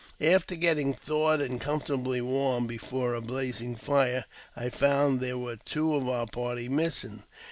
[0.19, 5.57] After getting I thawed and comfortably warmed before a blazing fire, I found there were
[5.63, 7.21] two of our party missing.